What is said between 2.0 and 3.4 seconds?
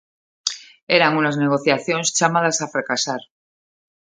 chamadas a fracasar.